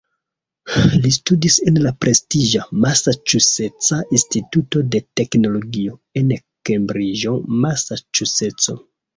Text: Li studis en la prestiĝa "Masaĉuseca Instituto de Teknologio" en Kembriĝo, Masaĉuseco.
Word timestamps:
Li 1.01 1.09
studis 1.17 1.57
en 1.71 1.75
la 1.87 1.91
prestiĝa 2.05 2.63
"Masaĉuseca 2.87 3.99
Instituto 4.19 4.83
de 4.97 5.03
Teknologio" 5.21 5.99
en 6.23 6.35
Kembriĝo, 6.71 7.39
Masaĉuseco. 7.69 8.81